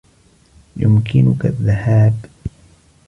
[0.77, 2.15] يمكنك الذهاب.